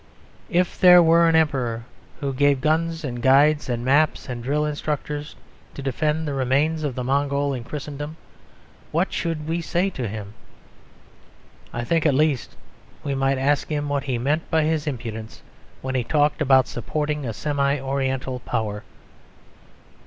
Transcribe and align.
If 0.49 0.79
there 0.79 1.03
were 1.03 1.29
an 1.29 1.35
Emperor 1.35 1.85
who 2.21 2.33
gave 2.33 2.59
guns 2.59 3.03
and 3.03 3.21
guides 3.21 3.69
and 3.69 3.85
maps 3.85 4.27
and 4.27 4.43
drill 4.43 4.65
instructors 4.65 5.35
to 5.75 5.83
defend 5.83 6.27
the 6.27 6.33
remains 6.33 6.83
of 6.83 6.95
the 6.95 7.03
Mongol 7.03 7.53
in 7.53 7.63
Christendom, 7.63 8.17
what 8.91 9.13
should 9.13 9.47
we 9.47 9.61
say 9.61 9.91
to 9.91 10.07
him? 10.07 10.33
I 11.71 11.83
think 11.83 12.07
at 12.07 12.15
least 12.15 12.55
we 13.03 13.13
might 13.13 13.37
ask 13.37 13.67
him 13.69 13.89
what 13.89 14.05
he 14.05 14.17
meant 14.17 14.49
by 14.49 14.63
his 14.63 14.87
impudence, 14.87 15.43
when 15.83 15.93
he 15.93 16.03
talked 16.03 16.41
about 16.41 16.65
supporting 16.65 17.23
a 17.23 17.31
semi 17.31 17.79
oriental 17.79 18.39
power. 18.39 18.83